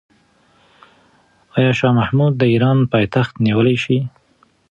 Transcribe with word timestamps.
آیا 1.55 1.71
شاه 1.79 1.93
محمود 1.99 2.33
د 2.37 2.43
ایران 2.53 2.77
پایتخت 2.91 3.33
نیولی 3.45 3.77
شي؟ 3.83 3.97